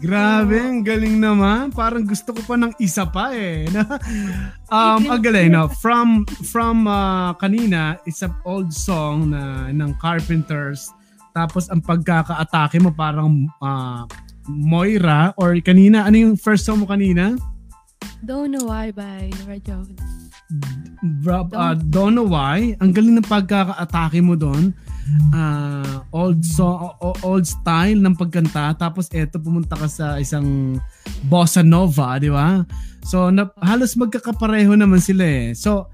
[0.00, 1.68] Grabe, ang galing naman.
[1.76, 3.68] Parang gusto ko pa ng isa pa eh.
[4.72, 5.68] um, ang galing, no?
[5.68, 10.88] From, from uh, kanina, it's an old song na ng Carpenters.
[11.36, 14.08] Tapos ang pagkaka-atake mo parang uh,
[14.48, 17.36] Moira or kanina, ano yung first song mo kanina?
[18.24, 20.00] Don't Know Why by Nora Jones.
[21.22, 22.74] Bra, uh, don't know why.
[22.82, 24.74] Ang galing ng pagkaka-atake mo doon.
[25.30, 28.74] Uh, old song, old style ng pagkanta.
[28.78, 30.78] Tapos eto pumunta ka sa isang
[31.26, 32.62] bossa nova, di ba?
[33.04, 35.56] So na, halos magkakapareho naman sila eh.
[35.56, 35.88] So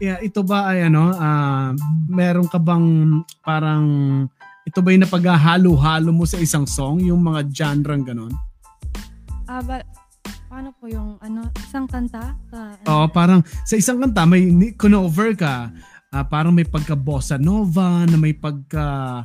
[0.00, 1.76] yeah, ito ba ay ano, ah,
[2.08, 3.84] meron ka bang parang
[4.64, 8.32] ito ba yung napaghahalo-halo mo sa isang song, yung mga genre ganon?
[9.44, 9.84] Ah, but
[10.48, 12.32] paano po yung ano, isang kanta?
[12.48, 12.84] Sa, ano?
[12.88, 15.68] Oo, parang sa isang kanta may ni- cover ka,
[16.14, 19.20] ah, parang may pagka bossa nova, na may pagka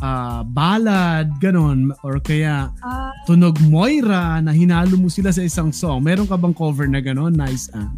[0.00, 6.00] ah, ballad, ganon, or kaya Ah, tunog Moira na hinalo mo sila sa isang song.
[6.00, 7.36] Meron ka bang cover na ganon?
[7.36, 7.92] Nice, ah.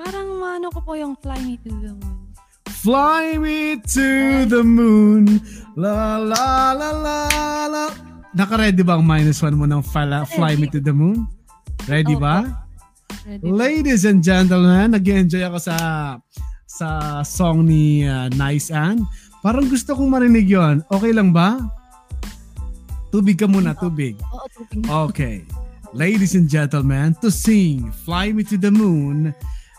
[0.00, 2.16] parang ano ko po yung Fly Me to the Moon.
[2.78, 4.08] Fly me to
[4.46, 5.42] the moon.
[5.74, 7.18] La la la la
[7.66, 7.84] la.
[8.30, 11.26] Naka-ready ba ang minus one mo ng fala, Fly Me to the Moon?
[11.90, 12.46] Ready ba?
[13.26, 13.50] Ready?
[13.50, 15.74] Ladies and gentlemen, nag-enjoy ako sa
[16.78, 19.02] sa song ni uh, Nice Ann.
[19.42, 20.86] Parang gusto kong marinig yon.
[20.86, 21.58] Okay lang ba?
[23.10, 24.14] Tubig ka muna, tubig.
[24.30, 24.86] Oo, tubig.
[24.86, 25.42] Okay.
[25.96, 29.34] Ladies and gentlemen, to sing Fly Me to the Moon,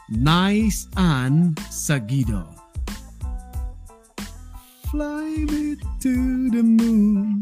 [0.10, 2.44] Nice Ann Sagido.
[4.90, 6.16] Fly me to
[6.50, 7.39] the moon.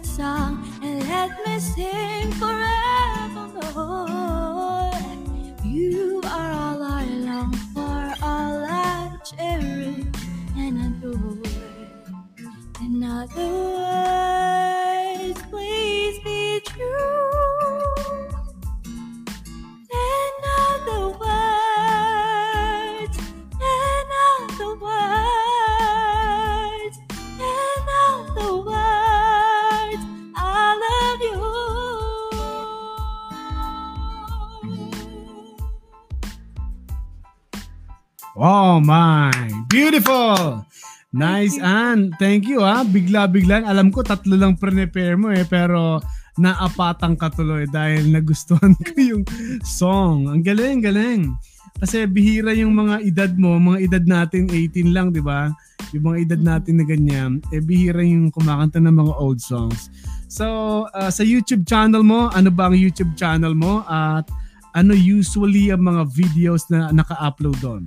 [0.00, 3.60] Song and let me sing forevermore.
[5.62, 10.06] You are all I long for, all I cherish
[10.56, 11.42] and adore.
[12.80, 13.02] In
[42.32, 42.80] Thank you ha.
[42.80, 43.68] Bigla-biglan.
[43.68, 45.44] Alam ko tatlo lang prepare mo eh.
[45.44, 46.00] Pero
[46.40, 49.24] naapatang ka tuloy dahil nagustuhan ko yung
[49.60, 50.32] song.
[50.32, 51.28] Ang galing, galing.
[51.76, 55.52] Kasi bihira yung mga edad mo, mga edad natin 18 lang, di ba?
[55.92, 59.92] Yung mga edad natin na ganyan, eh bihira yung kumakanta ng mga old songs.
[60.24, 63.84] So, uh, sa YouTube channel mo, ano ba ang YouTube channel mo?
[63.84, 64.24] At
[64.72, 67.84] ano usually ang mga videos na naka-upload doon?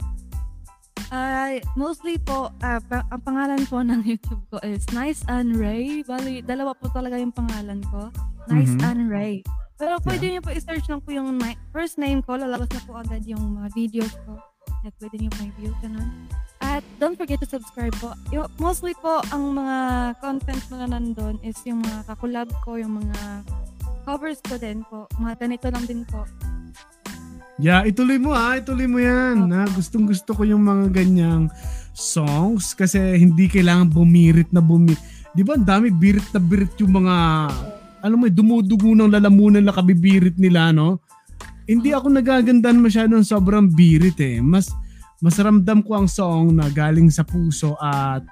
[1.08, 6.02] Ay, mostly po, ah, pa- ang pangalan po ng YouTube ko is Nice and Ray.
[6.02, 8.10] Bali, dalawa po talaga yung pangalan ko.
[8.46, 8.84] Nice Mhm.
[8.84, 9.42] and Ray.
[9.76, 12.34] Pero pwede niyo po i-search lang po yung ni- first name ko.
[12.34, 14.40] Lalabas na po agad yung mga videos ko.
[14.82, 16.10] At pwede niyo po i-view, ganun.
[16.60, 18.16] At don't forget to subscribe po.
[18.32, 19.78] Yung, mostly po, ang mga
[20.18, 23.44] content na nandun is yung mga kakulab ko, yung mga
[24.04, 25.06] covers ko din po.
[25.18, 26.24] Mga ganito lang din po.
[27.56, 29.48] Yeah, ituloy mo ah, ituloy mo yan.
[29.48, 29.64] Ha?
[29.72, 31.48] Gustong gusto ko yung mga ganyang
[31.96, 35.00] songs kasi hindi kailangan bumirit na bumirit.
[35.32, 37.16] Di ba ang dami birit na birit yung mga,
[38.04, 41.00] alam mo, dumudugo ng lalamunan na kabibirit nila, no?
[41.64, 44.44] Hindi ako nagagandahan masyadong sobrang birit eh.
[44.44, 44.68] Mas,
[45.24, 48.24] mas ramdam ko ang song na galing sa puso at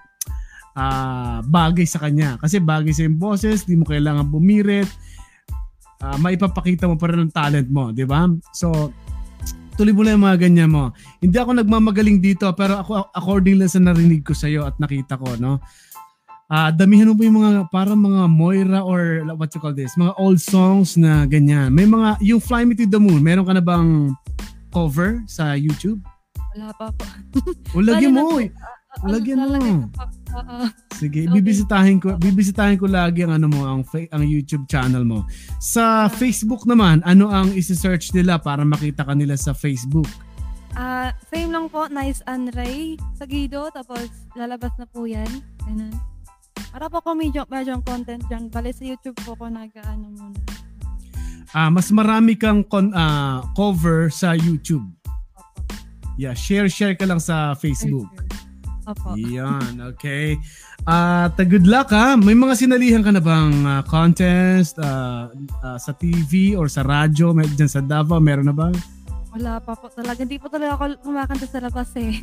[0.75, 2.35] ah, bagay sa kanya.
[2.43, 4.87] Kasi bagay sa yung boses, di mo kailangan bumirit.
[6.03, 8.27] Ah, maipapakita mo pa rin ang talent mo, di ba?
[8.51, 8.91] So,
[9.73, 10.89] tuloy mo lang yung mga ganyan mo.
[11.17, 15.33] Hindi ako nagmamagaling dito, pero ako according lang sa narinig ko sa'yo at nakita ko,
[15.37, 15.57] no?
[16.47, 20.13] Ah, damihan mo po yung mga parang mga Moira or what you call this, mga
[20.15, 21.73] old songs na ganyan.
[21.73, 24.13] May mga yung Fly Me to the Moon, meron ka na bang
[24.69, 25.97] cover sa YouTube?
[26.53, 27.05] Wala pa po.
[27.73, 28.29] O lagyan Bali na mo.
[28.29, 28.37] po.
[28.37, 28.49] eh.
[29.09, 29.89] Lagyan mo.
[30.33, 30.57] Oo.
[30.97, 31.33] Sige, Okay.
[31.35, 35.25] bibisitahin ko bibisitahin ko lagi ang ano mo, ang ang YouTube channel mo.
[35.61, 40.09] Sa Facebook naman, ano ang isi-search nila para makita ka nila sa Facebook?
[40.73, 45.29] Ah, same lang po, Nice and Ray sa Guido, tapos lalabas na po yan.
[45.69, 45.93] Ganun.
[46.73, 48.49] Para po ko medyo, medyo content dyan.
[48.49, 50.41] Bale sa YouTube po ko nag-ano muna.
[51.53, 54.81] Ah, mas marami kang kon, ah, cover sa YouTube.
[56.17, 58.09] Yeah, share-share ka lang sa Facebook.
[58.83, 59.15] Opo.
[59.15, 60.35] Yan, okay.
[60.83, 62.19] At uh, good luck ha.
[62.19, 65.31] May mga sinalihan ka na bang ah, contest ah,
[65.63, 67.31] ah, sa TV or sa radyo?
[67.31, 68.67] May dyan sa Davao, meron na ba?
[69.33, 70.21] Wala pa po talaga.
[70.21, 72.21] Hindi po talaga ako kumakanta sa labas eh.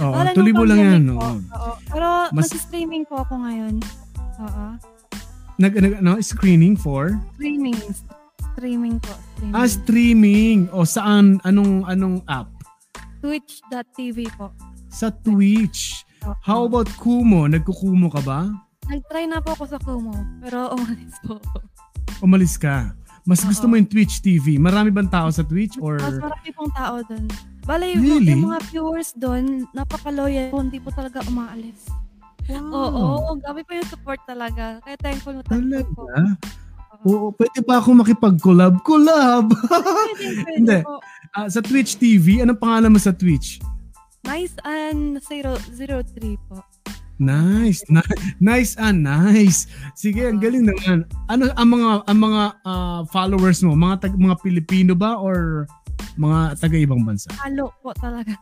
[0.00, 1.02] Oo, Wala tuloy mo lang yan.
[1.12, 1.38] Oo.
[1.44, 1.72] Oo.
[1.92, 3.74] Pero Mas- nag-streaming po ako ngayon.
[4.42, 4.64] Oo.
[5.58, 7.18] Nag, nag, ano, screening for?
[7.34, 7.78] Streaming.
[8.54, 9.12] Streaming po.
[9.36, 9.54] Streaming.
[9.54, 10.58] Ah, streaming.
[10.70, 11.42] O saan?
[11.46, 12.50] Anong anong app?
[13.22, 14.54] Twitch.tv po.
[14.98, 16.02] Sa Twitch.
[16.26, 16.34] Oo.
[16.42, 17.46] How about Kumo?
[17.46, 18.50] Nagkukumo ka ba?
[18.90, 20.10] Nag-try na po ako sa Kumu.
[20.42, 21.58] Pero umalis po ako.
[22.18, 22.98] Umalis ka.
[23.22, 23.70] Mas gusto Oo.
[23.70, 24.58] mo yung Twitch TV.
[24.58, 27.30] Marami bang tao sa Twitch or Mas marami pong tao doon.
[27.62, 28.32] Bale, yung, Really?
[28.34, 30.66] yung mga viewers doon, napaka-loyal po.
[30.66, 31.86] Hindi po talaga umaalis.
[32.50, 34.82] Oo, gabi po yung support talaga.
[34.82, 36.10] Kaya thankful na thankful po.
[36.10, 36.32] Talaga?
[36.98, 37.06] Oo.
[37.06, 38.82] Oo, pwede ba ako makipag-collab?
[38.82, 39.46] Collab!
[40.18, 40.78] Pwede, pwede Hindi.
[40.82, 40.98] po.
[41.30, 43.62] Ah, sa Twitch TV, anong pangalan mo sa Twitch?
[44.28, 45.48] Nice and 003
[46.46, 46.60] po.
[47.18, 47.82] Nice.
[47.88, 48.04] Na-
[48.38, 49.66] nice and nice.
[49.96, 51.02] Sige, ang galing naman.
[51.26, 53.74] Ano ang mga ang mga ah, followers mo?
[53.74, 55.64] Mga tag, mga Pilipino ba or
[56.14, 57.26] mga taga ibang bansa?
[57.34, 58.36] Halo po talaga.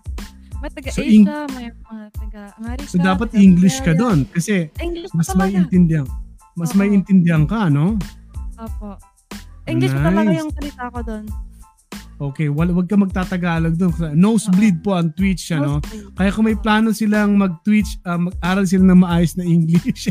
[0.57, 2.89] May So, taga-Asia, Eng- may mga taga-America.
[2.89, 5.63] So dapat taga- English ka doon kasi English mas talaga.
[5.63, 6.07] maiintindihan.
[6.53, 6.77] Mas Oo.
[6.77, 7.95] maiintindihan ka, no?
[8.57, 8.97] Opo.
[9.67, 10.41] English po talaga Nice.
[10.41, 11.25] yung salita ko doon.
[12.17, 13.93] Okay, wal wag ka magtatagalog doon.
[14.17, 15.85] Nosebleed po ang Twitch, ano?
[15.85, 16.17] Mostly.
[16.17, 20.09] Kaya kung may plano silang mag-Twitch, ah, mag-aral sila ng maayos na English.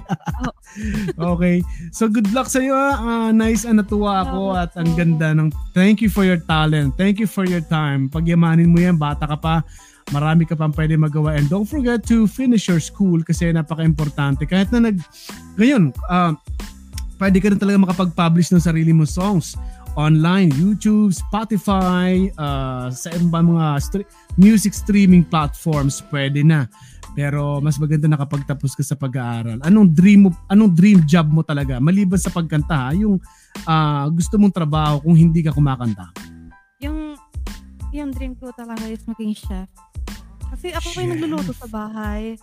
[1.33, 1.65] okay.
[1.89, 2.77] So good luck sa iyo.
[2.77, 3.33] ah.
[3.33, 6.93] nice and natuwa ako at ang ganda ng thank you for your talent.
[6.93, 8.05] Thank you for your time.
[8.05, 9.65] Pagyamanin mo yan, bata ka pa.
[10.13, 11.33] Marami ka pang pwede magawa.
[11.33, 14.45] And don't forget to finish your school kasi napaka-importante.
[14.45, 15.01] Kahit na nag...
[15.57, 16.37] Ngayon, ah,
[17.17, 19.57] pwede ka na talaga makapag-publish ng sarili mo songs
[19.95, 26.67] online, YouTube, Spotify, uh, sa iba mga stre- music streaming platforms, pwede na.
[27.15, 29.63] Pero mas maganda na kapag tapos ka sa pag-aaral.
[29.63, 31.79] Anong dream mo, anong dream job mo talaga?
[31.79, 32.95] Maliban sa pagkanta, ha?
[32.95, 33.17] yung
[33.63, 36.11] ah, gusto mong trabaho kung hindi ka kumakanta.
[36.83, 37.15] Yung,
[37.95, 39.71] yung dream ko talaga is maging chef.
[40.51, 41.11] Kasi ako yung Chef.
[41.15, 42.35] nagluluto sa bahay.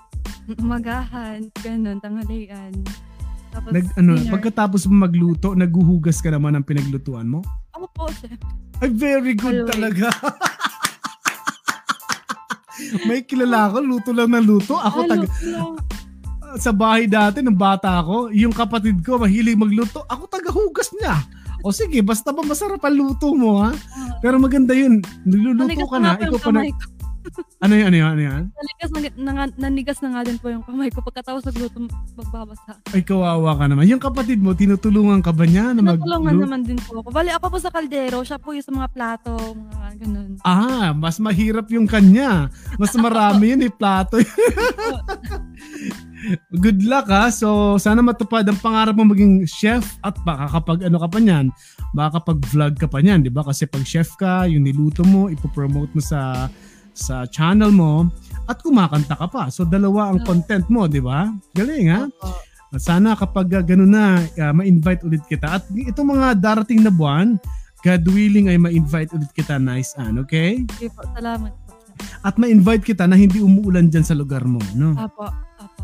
[0.58, 2.72] Umagahan, ganun, tanghalian.
[3.52, 4.32] Tapos Nag, ano, dinner.
[4.32, 7.44] pagkatapos mo magluto, naguhugas ka naman ng pinaglutuan mo?
[7.76, 8.32] Ako po, chef.
[8.80, 9.70] Ay, very good Always.
[9.70, 10.06] talaga.
[13.06, 14.74] May kilala ako, luto lang ng luto.
[14.74, 15.26] Ako Ano taga,
[16.58, 21.20] sa bahay dati nung bata ako, yung kapatid ko mahilig magluto, ako tagahugas niya.
[21.62, 23.70] O sige, basta ba masarap ang luto mo ha?
[24.18, 24.98] Pero maganda yun.
[25.22, 26.66] Niluluto ka na ikaw pa na.
[27.62, 28.42] Ano yan, ano yan, ano yan?
[28.50, 31.00] Nanigas na, na, nanigas na nga din po yung kamay ko.
[31.02, 31.78] Pagkatapos nagluto,
[32.18, 32.82] magbabasa.
[32.90, 33.86] Ay, kawawa ka naman.
[33.86, 37.08] Yung kapatid mo, tinutulungan ka ba niya na mag Natulungan naman din po ako.
[37.14, 38.20] Bali, ako po sa kaldero.
[38.26, 40.30] Siya po yung sa mga plato, mga ganun.
[40.42, 42.50] Ah, mas mahirap yung kanya.
[42.76, 44.18] Mas marami yun eh, plato.
[46.62, 47.30] Good luck ha.
[47.34, 51.50] So, sana matupad ang pangarap mo maging chef at baka kapag ano ka pa niyan,
[51.90, 53.42] baka kapag vlog ka pa niyan, di ba?
[53.42, 56.46] Kasi pag chef ka, yung niluto mo, ipopromote mo sa
[56.92, 58.08] sa channel mo
[58.46, 59.48] at kumakanta ka pa.
[59.48, 60.26] So, dalawa ang Oo.
[60.28, 61.32] content mo, di ba?
[61.56, 62.02] Galing ha?
[62.80, 65.60] Sana kapag uh, ganun na, uh, ma-invite ulit kita.
[65.60, 67.36] At itong mga darating na buwan,
[67.84, 70.64] God willing ay ma-invite ulit kita, nice an, okay?
[70.78, 71.72] Okay po, salamat po.
[72.24, 74.96] At ma-invite kita na hindi umuulan dyan sa lugar mo, no?
[74.96, 75.82] Apo, apo.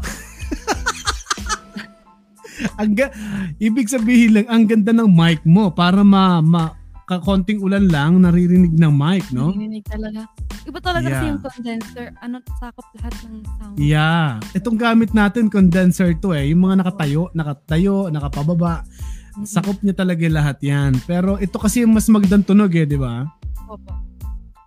[2.81, 3.15] Ang ga-
[3.63, 6.75] ibig sabihin lang, ang ganda ng mic mo para ma, ma
[7.09, 9.57] kakonting ulan lang, naririnig ng mic, no?
[9.57, 10.29] Narinig talaga.
[10.69, 11.31] Iba talaga kasi Yeah.
[11.33, 12.07] yung condenser.
[12.21, 13.75] Ano, sakop lahat ng sound.
[13.81, 14.37] Yeah.
[14.53, 16.53] Itong gamit natin, condenser to eh.
[16.53, 18.85] Yung mga nakatayo, nakatayo, nakapababa.
[19.33, 19.49] Mm-mm.
[19.49, 20.93] Sakop niya talaga lahat yan.
[21.09, 23.25] Pero ito kasi yung mas magandang tunog eh, di ba?
[23.65, 23.93] Opo.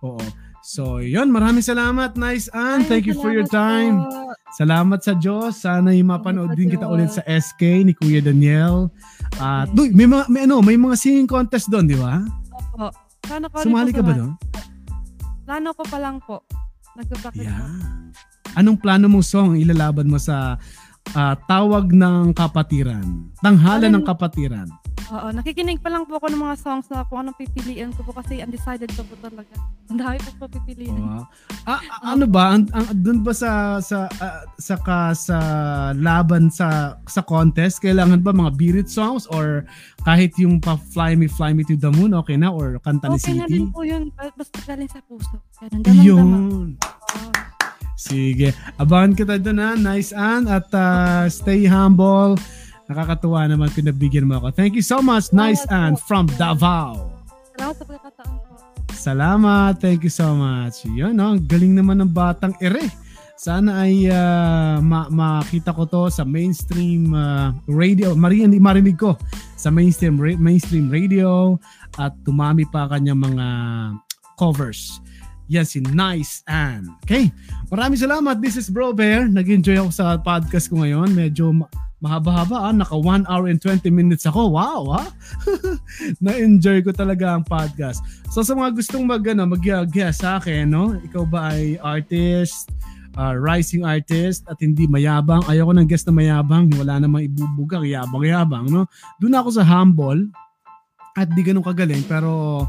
[0.02, 0.24] Oo.
[0.62, 1.30] So, yun.
[1.30, 2.14] Maraming salamat.
[2.14, 2.86] Nice, Ann.
[2.86, 4.02] Thank you for your time.
[4.02, 4.50] salamat po.
[4.52, 5.52] Salamat sa Diyos.
[5.58, 8.90] Sana yung mapanood din kita ulit sa SK ni Kuya Daniel.
[9.40, 12.20] At duy, may mga may ano, may mga singing contest doon, di ba?
[12.52, 12.92] Opo.
[13.22, 14.32] Plano ko Sumali ka ba doon?
[15.46, 16.42] Plano ko pa lang po.
[16.98, 17.56] Nagpa-practice Yeah.
[17.56, 18.60] po.
[18.60, 20.60] Anong plano mong song ilalaban mo sa
[21.16, 23.32] ah, tawag ng kapatiran?
[23.40, 24.68] Tanghala ng kapatiran.
[25.12, 28.16] Oo, nakikinig pa lang po ako ng mga songs na kung anong pipiliin ko po
[28.16, 29.52] kasi undecided pa po talaga.
[29.92, 30.96] Ang dami po po pipiliin.
[30.96, 31.28] Wow.
[31.68, 31.80] Ah, ah,
[32.10, 35.36] ano ba ang, ang doon ba sa sa ah, sa ka, sa
[35.92, 39.68] laban sa sa contest kailangan ba mga birit songs or
[40.02, 43.20] kahit yung pa Fly Me Fly Me to the Moon okay na or Kanta ni
[43.20, 43.52] Okay na City?
[43.52, 44.08] din po yun.
[44.16, 45.36] ba- Basta galing sa puso.
[45.60, 46.00] Ganun, damang-dama.
[46.00, 46.68] Yun.
[47.94, 48.50] Sige.
[48.76, 49.70] Abangan kita doon ha.
[49.76, 50.48] Nice Ann.
[50.48, 52.34] At ah, stay humble.
[52.90, 54.54] Nakakatuwa naman pinabigyan mo ako.
[54.54, 56.02] Thank you so much, Nice Salamat Ann po.
[56.06, 57.10] from Davao.
[57.54, 58.54] Salamat sa pagkakataon po.
[58.92, 59.72] Salamat.
[59.82, 60.86] Thank you so much.
[60.86, 61.34] Yun, no?
[61.34, 62.86] Ang galing naman ng batang ere.
[63.34, 68.14] Sana ay ah, ma- makita ko to sa mainstream ah, radio.
[68.14, 69.18] Marinig, marinig ko
[69.58, 71.58] sa mainstream ra- mainstream radio
[71.98, 73.46] at tumami pa kanyang mga
[74.38, 75.02] covers.
[75.50, 76.86] Yan si Nice Ann.
[77.02, 77.34] Okay.
[77.66, 78.38] Maraming salamat.
[78.38, 79.26] This is Bro Bear.
[79.26, 81.10] Nag-enjoy ako sa podcast ko ngayon.
[81.10, 81.50] Medyo
[82.02, 82.68] mahaba-haba.
[82.68, 82.74] Ah.
[82.74, 84.58] Naka 1 hour and 20 minutes ako.
[84.58, 84.98] Wow.
[84.98, 85.04] Ha?
[86.24, 88.02] Na-enjoy ko talaga ang podcast.
[88.34, 90.98] So sa mga gustong mag, ano, mag-guest sa akin, no?
[90.98, 92.74] ikaw ba ay artist,
[93.14, 95.46] uh, rising artist at hindi mayabang.
[95.46, 96.66] Ayoko ng guest na mayabang.
[96.74, 98.66] Wala namang ibubugang, yabang-yabang.
[98.66, 98.90] No?
[99.22, 100.26] Doon ako sa humble
[101.14, 102.66] at di ganun kagaling pero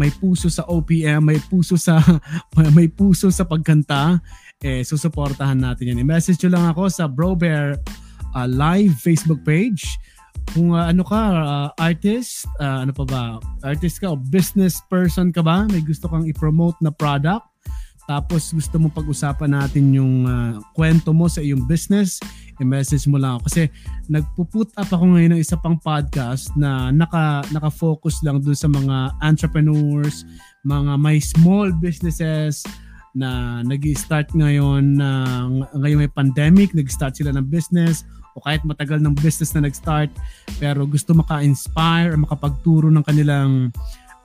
[0.00, 2.00] may puso sa OPM, may puso sa
[2.76, 4.16] may puso sa pagkanta,
[4.64, 6.02] eh susuportahan natin yan.
[6.02, 7.76] I-message nyo lang ako sa Bro Bear
[8.34, 9.84] uh, live Facebook page.
[10.52, 13.22] Kung uh, ano ka, uh, artist, uh, ano pa ba,
[13.62, 17.46] artist ka o business person ka ba, may gusto kang i-promote na product,
[18.10, 22.18] tapos gusto mo pag-usapan natin yung uh, kwento mo sa iyong business,
[22.58, 23.46] i-message mo lang ako.
[23.46, 23.62] Kasi
[24.10, 29.14] nagpo-put up ako ngayon ng isa pang podcast na naka, naka-focus lang dun sa mga
[29.22, 30.26] entrepreneurs,
[30.66, 32.66] mga may small businesses
[33.14, 35.08] na nag start ngayon na
[35.76, 38.02] ngayon may pandemic, nag-start sila ng business
[38.34, 40.10] o kahit matagal ng business na nag-start
[40.56, 43.68] pero gusto maka-inspire makapagturo ng kanilang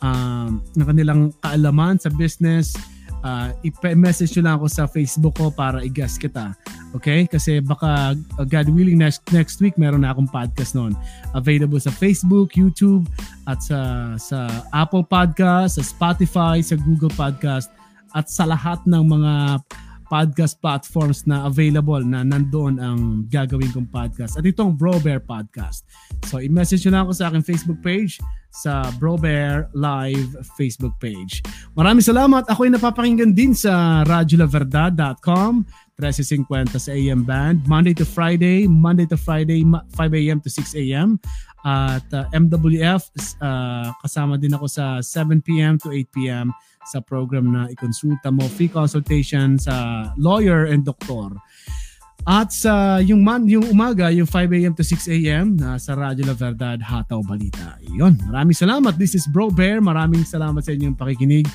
[0.01, 2.75] um, ng kanilang kaalaman sa business
[3.23, 6.53] uh, i-message nyo lang ako sa Facebook ko para i-guest kita.
[6.93, 7.25] Okay?
[7.25, 10.93] Kasi baka uh, God willing next next week meron na akong podcast noon.
[11.33, 13.07] Available sa Facebook, YouTube
[13.49, 17.71] at sa sa Apple Podcast, sa Spotify, sa Google Podcast
[18.15, 19.33] at sa lahat ng mga
[20.07, 24.39] podcast platforms na available na nandoon ang gagawin kong podcast.
[24.39, 25.83] At itong Bro Bear Podcast.
[26.27, 31.45] So, i-message nyo lang ako sa aking Facebook page sa Bro Bear Live Facebook page.
[31.77, 32.49] Maraming salamat.
[32.49, 37.65] Ako ay napapakinggan din sa radiolaverdad.com 1350 sa AM band.
[37.65, 40.37] Monday to Friday, Monday to Friday, 5 a.m.
[40.37, 41.17] to 6 a.m.
[41.65, 43.09] At uh, MWF,
[43.41, 45.81] uh, kasama din ako sa 7 p.m.
[45.81, 46.53] to 8 p.m.
[46.85, 48.45] sa program na ikonsulta mo.
[48.45, 51.33] Free consultation sa lawyer and doktor.
[52.27, 54.73] At sa yung man, yung umaga, yung 5 a.m.
[54.75, 55.55] to 6 a.m.
[55.57, 57.79] na sa Radyo La Verdad, Hataw Balita.
[57.87, 58.19] Yun.
[58.27, 58.99] Maraming salamat.
[58.99, 59.79] This is Bro Bear.
[59.79, 61.47] Maraming salamat sa inyong pakikinig.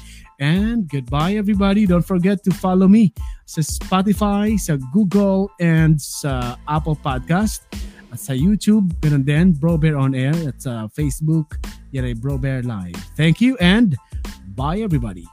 [0.42, 1.86] And goodbye everybody.
[1.86, 3.14] Don't forget to follow me
[3.46, 7.62] sa Spotify, sa Google, and sa Apple Podcast.
[8.10, 10.34] At sa YouTube, ganun din, Bro Bear On Air.
[10.50, 11.62] At sa Facebook,
[11.94, 12.98] yan ay Bro Bear Live.
[13.14, 13.94] Thank you and
[14.58, 15.30] bye everybody.